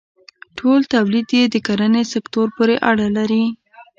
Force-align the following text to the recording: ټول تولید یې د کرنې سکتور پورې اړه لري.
ټول 0.57 0.79
تولید 0.93 1.27
یې 1.37 1.43
د 1.53 1.55
کرنې 1.67 2.03
سکتور 2.13 2.47
پورې 2.55 2.75
اړه 2.89 3.07
لري. 3.17 3.43